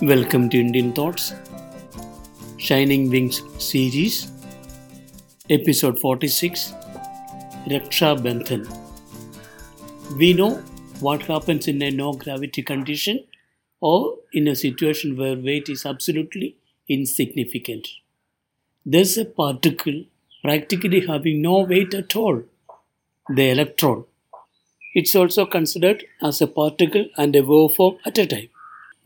Welcome 0.00 0.48
to 0.50 0.60
Indian 0.60 0.92
Thoughts, 0.92 1.34
Shining 2.56 3.10
Wings 3.10 3.42
series, 3.58 4.30
episode 5.50 5.98
46 5.98 6.72
Raksha 7.66 8.16
Bandhan. 8.16 8.62
We 10.16 10.34
know 10.34 10.62
what 11.00 11.22
happens 11.22 11.66
in 11.66 11.82
a 11.82 11.90
no 11.90 12.12
gravity 12.12 12.62
condition 12.62 13.24
or 13.80 14.18
in 14.32 14.46
a 14.46 14.54
situation 14.54 15.16
where 15.16 15.34
weight 15.34 15.68
is 15.68 15.84
absolutely 15.84 16.56
insignificant. 16.88 17.88
There's 18.86 19.18
a 19.18 19.24
particle 19.24 20.04
practically 20.44 21.08
having 21.08 21.42
no 21.42 21.62
weight 21.62 21.92
at 21.92 22.14
all, 22.14 22.44
the 23.28 23.50
electron. 23.50 24.04
It's 24.94 25.16
also 25.16 25.44
considered 25.44 26.04
as 26.22 26.40
a 26.40 26.46
particle 26.46 27.06
and 27.16 27.34
a 27.34 27.42
waveform 27.42 27.98
at 28.06 28.16
a 28.18 28.26
time. 28.28 28.48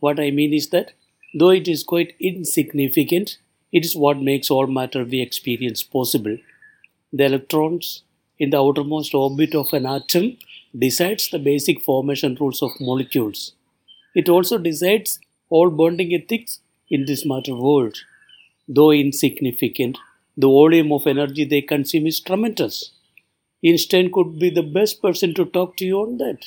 What 0.03 0.19
I 0.19 0.31
mean 0.33 0.53
is 0.53 0.71
that 0.71 0.95
though 1.33 1.51
it 1.51 1.69
is 1.69 1.85
quite 1.85 2.15
insignificant, 2.19 3.39
it 3.71 3.85
is 3.85 3.95
what 3.95 4.21
makes 4.21 4.51
all 4.51 4.67
matter 4.67 5.05
we 5.05 5.21
experience 5.21 5.85
possible. 5.85 6.39
The 7.13 7.27
electrons 7.27 8.03
in 8.37 8.51
the 8.51 8.59
outermost 8.59 9.15
orbit 9.15 9.55
of 9.55 9.73
an 9.73 9.87
atom 9.87 10.39
decides 10.77 11.31
the 11.31 11.39
basic 11.39 11.81
formation 11.83 12.37
rules 12.41 12.63
of 12.63 12.81
molecules. 12.81 13.53
It 14.17 14.29
also 14.29 14.59
decides 14.59 15.21
all 15.51 15.71
bonding 15.71 16.13
ethics 16.15 16.59
in 16.91 17.05
this 17.07 17.25
matter 17.25 17.55
world. 17.55 17.97
Though 18.67 18.91
insignificant, 18.91 19.99
the 20.37 20.49
volume 20.49 20.91
of 20.91 21.07
energy 21.07 21.45
they 21.45 21.63
consume 21.63 22.09
is 22.09 22.19
tremendous. 22.19 22.91
Einstein 23.65 24.11
could 24.13 24.39
be 24.41 24.51
the 24.51 24.65
best 24.79 25.01
person 25.01 25.33
to 25.35 25.45
talk 25.45 25.77
to 25.77 25.87
you 25.87 26.01
on 26.01 26.19
that. 26.19 26.41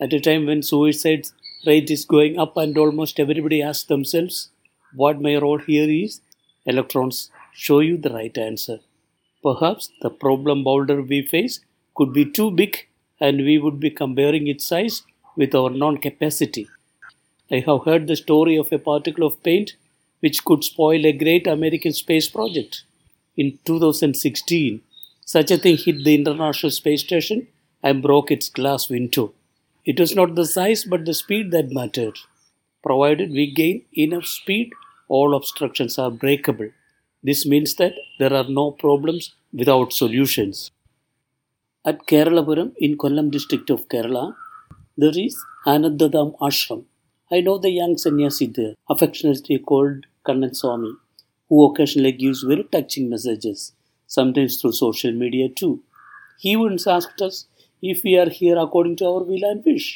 At 0.00 0.12
a 0.12 0.20
time 0.20 0.46
when 0.46 0.62
suicide 0.62 1.26
rate 1.66 1.90
is 1.90 2.04
going 2.04 2.38
up 2.38 2.56
and 2.56 2.76
almost 2.78 3.20
everybody 3.20 3.62
asks 3.62 3.84
themselves, 3.84 4.50
what 4.94 5.20
my 5.20 5.36
role 5.36 5.58
here 5.58 5.90
is, 5.90 6.20
electrons 6.64 7.30
show 7.52 7.80
you 7.80 7.96
the 7.96 8.10
right 8.10 8.36
answer. 8.38 8.78
Perhaps 9.42 9.90
the 10.00 10.10
problem 10.10 10.64
boulder 10.64 11.02
we 11.02 11.22
face 11.22 11.60
could 11.94 12.12
be 12.12 12.24
too 12.24 12.50
big 12.50 12.86
and 13.20 13.38
we 13.38 13.58
would 13.58 13.78
be 13.80 13.90
comparing 13.90 14.46
its 14.48 14.66
size 14.66 15.02
with 15.36 15.54
our 15.54 15.70
non 15.70 15.98
capacity. 15.98 16.68
I 17.50 17.60
have 17.66 17.84
heard 17.84 18.06
the 18.06 18.16
story 18.16 18.56
of 18.56 18.72
a 18.72 18.78
particle 18.78 19.26
of 19.26 19.42
paint 19.42 19.76
which 20.20 20.44
could 20.44 20.64
spoil 20.64 21.04
a 21.04 21.12
great 21.12 21.46
American 21.46 21.92
space 21.92 22.28
project. 22.28 22.84
In 23.36 23.58
2016, 23.64 24.80
such 25.26 25.50
a 25.50 25.58
thing 25.58 25.76
hit 25.76 26.04
the 26.04 26.14
International 26.14 26.70
Space 26.70 27.02
Station 27.02 27.48
and 27.82 28.02
broke 28.02 28.30
its 28.30 28.48
glass 28.48 28.88
window. 28.88 29.34
It 29.84 30.00
was 30.00 30.14
not 30.14 30.34
the 30.34 30.46
size 30.46 30.84
but 30.84 31.04
the 31.04 31.14
speed 31.14 31.50
that 31.50 31.70
mattered. 31.70 32.18
Provided 32.82 33.30
we 33.30 33.50
gain 33.52 33.84
enough 33.92 34.26
speed, 34.26 34.72
all 35.08 35.34
obstructions 35.34 35.98
are 35.98 36.10
breakable. 36.10 36.70
This 37.22 37.44
means 37.46 37.74
that 37.76 37.94
there 38.18 38.32
are 38.32 38.48
no 38.48 38.70
problems 38.70 39.34
without 39.52 39.92
solutions. 39.92 40.70
At 41.84 42.06
Keralapuram 42.06 42.72
in 42.78 42.96
Kollam 42.96 43.30
district 43.30 43.68
of 43.68 43.88
Kerala, 43.88 44.34
there 44.96 45.18
is 45.18 45.36
Anandadam 45.66 46.36
Ashram. 46.38 46.84
I 47.30 47.40
know 47.40 47.58
the 47.58 47.70
young 47.70 47.98
sannyasi 47.98 48.46
there, 48.46 48.74
affectionately 48.88 49.58
called 49.58 50.06
Kannan 50.26 50.54
Swami, 50.54 50.92
who 51.48 51.64
occasionally 51.64 52.12
gives 52.12 52.42
very 52.42 52.64
touching 52.64 53.10
messages 53.10 53.72
sometimes 54.06 54.60
through 54.60 54.72
social 54.72 55.12
media 55.12 55.48
too. 55.48 55.82
He 56.38 56.56
once 56.56 56.86
asked 56.86 57.20
us 57.20 57.46
if 57.92 58.02
we 58.02 58.16
are 58.16 58.30
here 58.30 58.58
according 58.58 58.96
to 58.96 59.06
our 59.06 59.22
will 59.30 59.44
and 59.50 59.64
wish. 59.64 59.86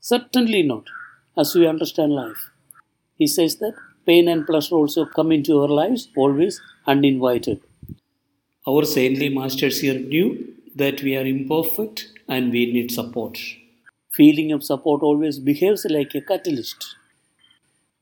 Certainly 0.00 0.62
not, 0.62 0.84
as 1.36 1.54
we 1.54 1.66
understand 1.66 2.12
life. 2.12 2.50
He 3.16 3.26
says 3.26 3.56
that 3.56 3.74
pain 4.06 4.28
and 4.28 4.46
pleasure 4.46 4.76
also 4.76 5.04
come 5.04 5.32
into 5.32 5.60
our 5.60 5.68
lives 5.68 6.08
always 6.16 6.60
uninvited. 6.86 7.60
Our 8.66 8.84
saintly 8.84 9.28
masters 9.28 9.80
here 9.80 9.98
knew 9.98 10.54
that 10.74 11.02
we 11.02 11.16
are 11.16 11.26
imperfect 11.26 12.08
and 12.28 12.50
we 12.50 12.72
need 12.72 12.90
support. 12.90 13.38
Feeling 14.10 14.52
of 14.52 14.64
support 14.64 15.02
always 15.02 15.38
behaves 15.38 15.84
like 15.84 16.14
a 16.14 16.22
catalyst. 16.22 16.96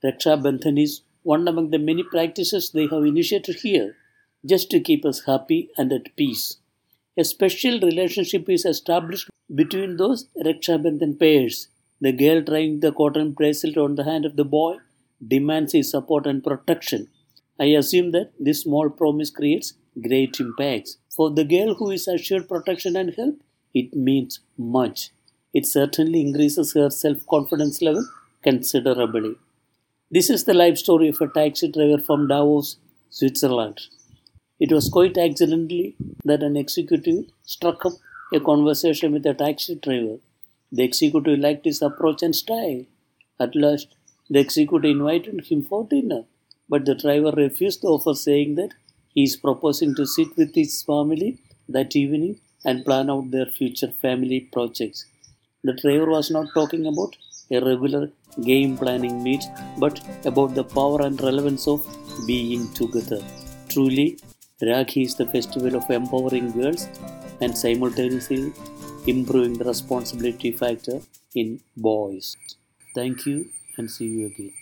Raksha 0.04 0.40
Bandhan 0.44 0.80
is 0.80 1.00
one 1.22 1.48
among 1.48 1.70
the 1.70 1.78
many 1.78 2.04
practices 2.04 2.70
they 2.70 2.86
have 2.86 3.04
initiated 3.04 3.56
here 3.56 3.96
just 4.44 4.70
to 4.70 4.78
keep 4.78 5.04
us 5.04 5.24
happy 5.26 5.70
and 5.76 5.92
at 5.92 6.14
peace. 6.14 6.58
A 7.18 7.24
special 7.24 7.80
relationship 7.80 8.46
is 8.50 8.66
established 8.66 9.30
between 9.54 9.96
those 9.96 10.28
Rakshabandhan 10.36 11.18
pairs. 11.18 11.68
The 11.98 12.12
girl 12.12 12.42
trying 12.42 12.80
the 12.80 12.92
cotton 12.92 13.32
bracelet 13.32 13.78
on 13.78 13.94
the 13.94 14.04
hand 14.04 14.26
of 14.26 14.36
the 14.36 14.44
boy 14.44 14.76
demands 15.26 15.72
his 15.72 15.90
support 15.90 16.26
and 16.26 16.44
protection. 16.44 17.08
I 17.58 17.66
assume 17.80 18.10
that 18.10 18.32
this 18.38 18.60
small 18.62 18.90
promise 18.90 19.30
creates 19.30 19.72
great 20.06 20.38
impacts. 20.40 20.98
For 21.08 21.30
the 21.30 21.44
girl 21.44 21.74
who 21.76 21.90
is 21.90 22.06
assured 22.06 22.50
protection 22.50 22.96
and 22.96 23.14
help, 23.14 23.40
it 23.72 23.94
means 23.94 24.40
much. 24.58 25.10
It 25.54 25.64
certainly 25.64 26.20
increases 26.20 26.74
her 26.74 26.90
self 26.90 27.26
confidence 27.26 27.80
level 27.80 28.06
considerably. 28.42 29.36
This 30.10 30.28
is 30.28 30.44
the 30.44 30.52
life 30.52 30.76
story 30.76 31.08
of 31.08 31.20
a 31.22 31.28
taxi 31.28 31.68
driver 31.72 31.98
from 31.98 32.28
Davos, 32.28 32.76
Switzerland. 33.08 33.80
It 34.58 34.72
was 34.72 34.88
quite 34.88 35.18
accidentally 35.18 35.96
that 36.24 36.42
an 36.42 36.56
executive 36.56 37.26
struck 37.44 37.84
up 37.84 37.92
a 38.32 38.40
conversation 38.40 39.12
with 39.12 39.26
a 39.26 39.34
taxi 39.34 39.74
driver. 39.74 40.18
The 40.72 40.82
executive 40.82 41.38
liked 41.38 41.66
his 41.66 41.82
approach 41.82 42.22
and 42.22 42.34
style. 42.34 42.84
At 43.38 43.54
last, 43.54 43.88
the 44.30 44.40
executive 44.40 44.90
invited 44.90 45.46
him 45.46 45.62
for 45.62 45.84
dinner, 45.84 46.24
but 46.68 46.86
the 46.86 46.94
driver 46.94 47.32
refused 47.36 47.82
the 47.82 47.88
offer, 47.88 48.14
saying 48.14 48.54
that 48.56 48.72
he 49.14 49.24
is 49.24 49.36
proposing 49.36 49.94
to 49.94 50.06
sit 50.06 50.36
with 50.36 50.54
his 50.54 50.82
family 50.82 51.38
that 51.68 51.94
evening 51.94 52.40
and 52.64 52.84
plan 52.84 53.10
out 53.10 53.30
their 53.30 53.46
future 53.46 53.92
family 53.92 54.40
projects. 54.40 55.06
The 55.62 55.74
driver 55.74 56.06
was 56.06 56.30
not 56.30 56.48
talking 56.54 56.86
about 56.86 57.16
a 57.50 57.60
regular 57.60 58.10
game 58.42 58.76
planning 58.76 59.22
meet, 59.22 59.44
but 59.78 60.00
about 60.24 60.54
the 60.54 60.64
power 60.64 61.02
and 61.02 61.20
relevance 61.20 61.68
of 61.68 61.86
being 62.26 62.72
together. 62.72 63.22
Truly, 63.68 64.18
Rakhi 64.62 65.04
is 65.04 65.14
the 65.14 65.26
festival 65.26 65.76
of 65.76 65.90
empowering 65.90 66.50
girls 66.52 66.88
and 67.40 67.56
simultaneously 67.56 68.52
improving 69.06 69.58
the 69.58 69.64
responsibility 69.64 70.50
factor 70.50 71.00
in 71.34 71.60
boys. 71.76 72.36
Thank 72.94 73.26
you 73.26 73.50
and 73.76 73.90
see 73.90 74.06
you 74.06 74.26
again. 74.26 74.52